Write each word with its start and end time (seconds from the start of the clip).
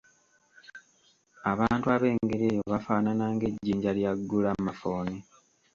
Abantu 1.51 1.85
ab'engeri 1.95 2.45
eyo 2.51 2.61
bafaanana 2.73 3.25
ng'ejjinja 3.33 3.91
lya 3.97 4.11
Ggulamafooni. 4.17 5.17